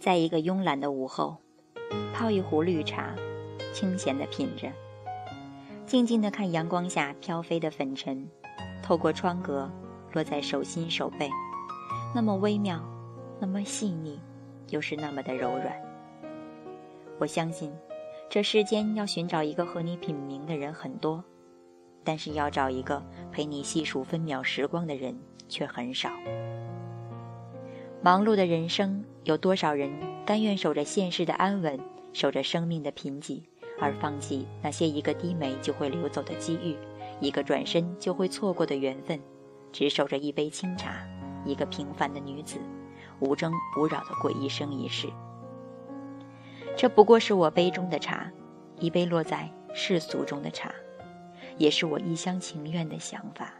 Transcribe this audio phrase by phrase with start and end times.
[0.00, 1.36] 在一个慵懒的午后，
[2.14, 3.14] 泡一壶绿茶，
[3.74, 4.72] 清闲地品着，
[5.84, 8.26] 静静地看阳光下飘飞的粉尘，
[8.82, 9.70] 透过窗格
[10.14, 11.28] 落在手心手背，
[12.14, 12.82] 那么微妙，
[13.38, 14.18] 那么细腻，
[14.70, 15.78] 又是那么的柔软。
[17.18, 17.70] 我相信，
[18.30, 21.22] 这世间要寻找一个和你品茗的人很多，
[22.02, 25.14] 但是要找一个陪你细数分秒时光的人
[25.46, 26.08] 却很少。
[28.02, 29.92] 忙碌的人生，有多少人
[30.24, 31.78] 甘愿守着现实的安稳，
[32.14, 33.42] 守着生命的贫瘠，
[33.78, 36.74] 而放弃那些一个低眉就会流走的机遇，
[37.20, 39.20] 一个转身就会错过的缘分，
[39.70, 41.06] 只守着一杯清茶，
[41.44, 42.58] 一个平凡的女子，
[43.18, 45.06] 无争无扰的过一生一世。
[46.78, 48.32] 这不过是我杯中的茶，
[48.78, 50.72] 一杯落在世俗中的茶，
[51.58, 53.52] 也是我一厢情愿的想法。